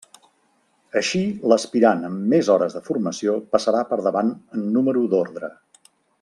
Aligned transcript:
Així 1.01 1.19
l'aspirant 1.51 2.01
amb 2.09 2.23
més 2.33 2.49
hores 2.55 2.77
de 2.77 2.81
formació 2.89 3.37
passarà 3.57 3.85
per 3.93 4.01
davant 4.09 4.33
en 4.59 4.67
número 4.79 5.05
d'ordre. 5.13 5.53